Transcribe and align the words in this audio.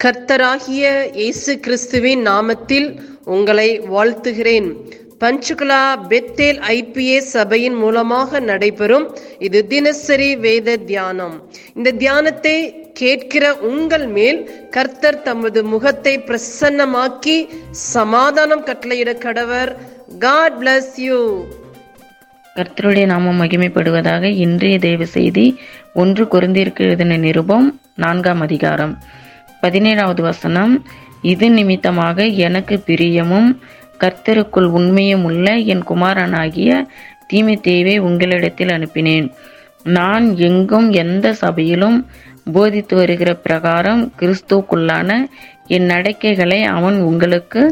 கர்த்தராகிய 0.00 0.84
இயேசு 1.18 1.52
கிறிஸ்துவின் 1.64 2.22
நாமத்தில் 2.28 2.88
உங்களை 3.34 3.68
வாழ்த்துகிறேன். 3.92 4.66
பஞ்சுகுலா 5.22 5.78
பெத்தேல் 6.10 6.58
ஐபிஏ 6.74 7.18
சபையின் 7.34 7.76
மூலமாக 7.82 8.40
நடைபெறும் 8.48 9.06
இது 9.46 9.60
தினசரி 9.72 10.28
வேத 10.44 10.76
தியானம். 10.90 11.36
இந்த 11.76 11.94
தியானத்தை 12.02 12.56
கேட்கிற 13.00 13.54
உங்கள் 13.70 14.06
மேல் 14.16 14.40
கர்த்தர் 14.76 15.20
தமது 15.28 15.62
முகத்தை 15.72 16.14
பிரசன்னமாக்கி 16.28 17.38
சமாதானம் 17.94 18.66
கட்டளையிட 18.68 19.16
கடவர். 19.26 19.72
காட் 20.26 20.60
பிளஸ் 20.62 20.94
யூ 21.06 21.20
கர்த்தருடைய 22.56 23.06
நாமம் 23.14 23.40
மகிமைப்படுவதாக 23.42 24.24
இன்றைய 24.46 24.76
தேவ 24.88 25.04
செய்தி 25.18 25.46
ஒன்று 26.02 26.24
குறைந்திருக்கிறது 26.34 26.92
எழுதின 26.92 27.16
நிருபம் 27.26 27.68
நான்காம் 28.02 28.42
அதிகாரம். 28.46 28.96
பதினேழாவது 29.64 30.20
வசனம் 30.20 30.72
இது 31.32 31.46
நிமித்தமாக 31.50 32.24
எனக்கு 32.46 32.74
பிரியமும் 32.86 33.50
கர்த்தருக்குள் 34.00 34.68
உண்மையும் 34.78 35.24
உள்ள 35.24 35.56
என் 35.72 35.84
குமாரனாகிய 35.84 36.70
தீமைத்தேவை 37.32 37.94
உங்களிடத்தில் 37.98 38.68
அனுப்பினேன். 38.68 39.28
நான் 39.96 40.26
எங்கும் 40.36 40.88
எந்த 41.02 41.32
சபையிலும் 41.32 41.98
போதித்து 42.52 42.94
வருகிற 42.96 43.30
பிரகாரம் 43.34 44.02
கிறிஸ்துவுக்குள்ளான 44.18 45.10
என் 45.66 45.86
நடக்கைகளை 45.86 46.60
அவன் 46.76 46.98
உங்களுக்கு 47.00 47.62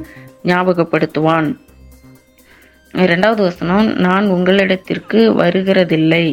ஞாபகப்படுத்துவான். 0.44 1.48
இரண்டாவது 3.04 3.42
வசனம் 3.42 3.88
நான் 4.06 4.26
உங்களிடத்திற்கு 4.30 5.20
வருகிறதில்லை 5.42 6.24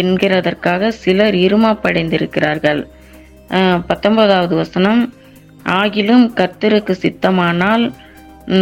என்கிறதற்காக 0.00 0.88
சிலர் 1.02 1.36
இருமாப்படைந்திருக்கிறார்கள். 1.46 2.80
பத்தொன்பதாவது 3.86 4.56
வசனம் 4.56 5.12
ஆகிலும் 5.64 6.32
கர்த்தருக்கு 6.38 6.94
சித்தமானால் 7.04 7.92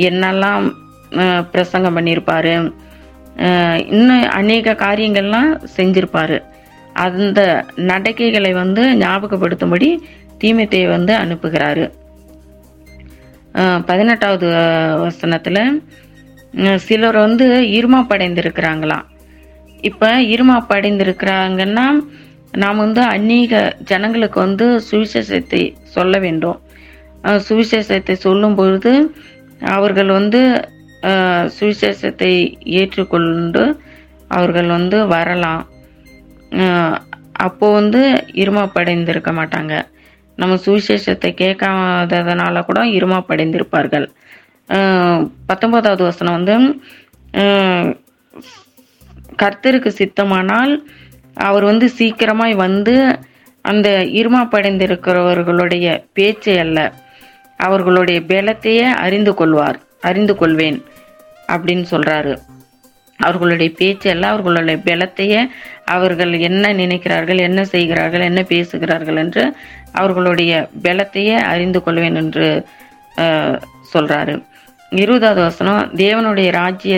என்னெல்லாம் 0.07 0.65
பிரசங்கம் 1.53 1.95
பண்ணியிருப்பாரு 1.97 2.53
இன்னும் 3.93 4.25
அநேக 4.39 4.75
காரியங்கள்லாம் 4.83 5.51
செஞ்சிருப்பாரு. 5.77 6.37
அந்த 7.05 7.39
நடக்கைகளை 7.91 8.51
வந்து 8.61 8.83
ஞாபகப்படுத்தும்படி 9.03 9.89
தீமைத்தை 10.43 10.81
வந்து 10.95 11.13
அனுப்புகிறாரு. 11.23 11.85
பதினெட்டாவது 13.89 14.47
வசனத்தில் 15.03 15.63
சிலர் 16.85 17.17
வந்து 17.17 17.17
சிலர் 17.17 17.17
வந்து 17.25 17.45
இருமாப்படைந்திருக்கிறாங்களாம் 17.77 19.05
இப்ப 19.89 20.09
இருமாப்படைந்திருக்கிறாங்கன்னா 20.33 21.85
நாம் 22.63 22.81
வந்து 22.85 23.01
அந்நீக 23.13 23.61
ஜனங்களுக்கு 23.91 24.37
வந்து 24.45 24.65
சுவிசேஷத்தை 24.89 25.61
சொல்ல 25.95 26.19
வேண்டும். 26.25 26.59
சுவிசேஷத்தை 27.47 28.15
சொல்லும் 28.25 28.57
பொழுது 28.59 28.93
அவர்கள் 29.75 30.11
வந்து 30.19 30.41
சுவிசேஷத்தை 31.57 32.31
ஏற்றுக்கொண்டு 32.79 33.63
அவர்கள் 34.37 34.69
வந்து 34.77 34.99
வரலாம். 35.15 35.63
அப்போது 37.45 37.63
அப்போ 37.63 37.67
வந்து 37.79 38.01
இருமாப்படைந்திருக்க 38.41 39.31
மாட்டாங்க. 39.39 39.73
நம்ம 40.41 40.53
சுவிசேஷத்தை 40.65 41.29
கேட்காததுனால 41.41 42.63
கூட 42.65 42.79
இருமாப்படைந்திருப்பார்கள். 42.97 44.07
படைந்திருப்பார்கள் 44.69 45.31
பத்தொன்பதாவது 45.49 46.03
வசனம் 46.03 46.37
வந்து 46.37 46.55
கர்த்தருக்கு 49.41 49.89
சித்தமானால் 49.99 50.73
அவர் 51.47 51.63
வந்து 51.63 51.85
சீக்கிரமாய் 51.99 52.55
வந்து 52.65 52.95
அந்த 53.61 53.89
இருமாப்படைந்திருக்கிறவர்களுடைய 54.19 55.87
பேச்சை 56.13 56.55
அல்ல 56.57 56.79
அவர்களுடைய 57.59 58.19
பலத்தையே 58.31 58.87
அறிந்து 59.05 59.33
கொள்வார் 59.33 59.77
அறிந்து 60.09 60.33
கொள்வேன் 60.35 60.79
அப்படின்னு 61.53 61.85
சொல்றாரு. 61.91 62.33
அவர்களுடைய 63.27 63.69
பேச்சு 63.79 64.07
எல்லாம் 64.13 64.33
அவர்களுடைய 64.33 64.77
பலத்தையே 64.87 65.41
அவர்கள் 65.95 66.33
என்ன 66.47 66.73
நினைக்கிறார்கள் 66.81 67.39
என்ன 67.47 67.61
செய்கிறார்கள் 67.73 68.27
என்ன 68.29 68.41
பேசுகிறார்கள் 68.51 69.19
என்று 69.23 69.43
அவர்களுடைய 70.01 70.53
பலத்தையே 70.85 71.35
அறிந்து 71.53 71.79
கொள்வேன் 71.85 72.19
என்று 72.21 72.47
சொல்றாரு. 73.93 74.35
இருபதாவது 75.03 75.41
வசனம் 75.49 75.81
தேவனுடைய 76.03 76.49
ராஜ்ய 76.61 76.95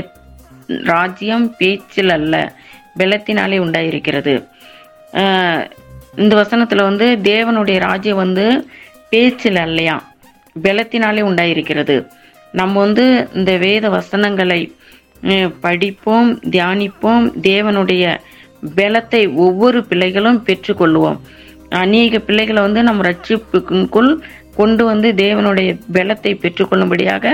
ராஜ்யம் 0.92 1.48
பேச்சில் 1.60 2.14
அல்ல 2.18 2.36
பலத்தினாலே 3.00 3.58
உண்டாயிருக்கிறது. 3.66 4.34
இந்த 6.22 6.34
வசனத்துல 6.42 6.84
வந்து 6.90 7.08
தேவனுடைய 7.32 7.78
ராஜ்யம் 7.88 8.22
வந்து 8.24 8.46
பேச்சில் 9.12 9.60
அல்லையா 9.66 9.96
பலத்தினாலே 10.56 11.22
உண்டாயிருக்கிறது. 11.30 11.96
நம்ம 12.60 12.74
வந்து 12.86 13.06
இந்த 13.38 13.52
வேத 13.64 13.86
வசனங்களை 13.96 14.60
படிப்போம் 15.60 16.40
தியானிப்போம் 16.40 17.34
தேவனுடைய 17.42 18.18
பலத்தை 18.76 19.36
ஒவ்வொரு 19.36 19.86
பிள்ளைகளும் 19.86 20.44
பெற்றுக்கொள்வோம் 20.46 21.20
அநேக 21.70 22.20
பிள்ளைகளை 22.20 22.62
வந்து 22.62 22.84
நம்ம 22.84 23.10
ரட்சிப்புக்குள் 23.10 24.22
கொண்டு 24.56 24.86
வந்து 24.86 25.12
தேவனுடைய 25.12 25.80
பலத்தை 25.94 26.34
பெற்றுக்கொள்ளும்படியாக 26.36 27.32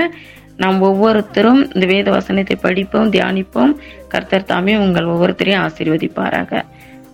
நாம் 0.56 0.80
ஒவ்வொருத்தரும் 0.80 1.72
இந்த 1.72 1.86
வேத 1.86 2.10
வசனத்தை 2.10 2.56
படிப்போம் 2.60 3.10
தியானிப்போம். 3.10 3.74
கர்த்தர் 4.08 4.44
தாமே 4.44 4.76
உங்கள் 4.76 5.04
ஒவ்வொருத்தரையும் 5.04 5.68
ஆசீர்வதிப்பாராக. 5.68 6.62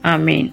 ஆமீன். 0.02 0.52